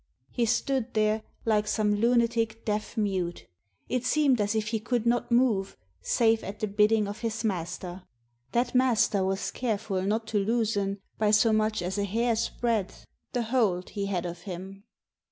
He 0.31 0.47
stood 0.47 0.95
there 0.95 1.21
like 1.45 1.67
some 1.67 1.93
lunatic 1.93 2.65
deaf 2.65 2.97
mute. 2.97 3.45
It 3.87 4.03
seemed 4.03 4.41
as 4.41 4.55
if 4.55 4.69
he 4.69 4.79
could 4.79 5.05
not 5.05 5.29
move, 5.31 5.77
save 6.01 6.43
at 6.43 6.59
the 6.59 6.65
bidding 6.65 7.07
of 7.07 7.19
his 7.19 7.43
master. 7.43 8.01
That 8.51 8.73
master 8.73 9.23
was 9.23 9.51
care 9.51 9.77
ful 9.77 10.01
not 10.01 10.25
to 10.29 10.39
loosen, 10.39 10.97
by 11.19 11.29
so 11.29 11.53
much 11.53 11.83
as 11.83 11.99
a 11.99 12.03
hair's 12.05 12.49
breadth, 12.49 13.05
the 13.33 13.43
hold 13.43 13.91
he 13.91 14.07
had 14.07 14.25
of 14.25 14.39
him. 14.41 14.85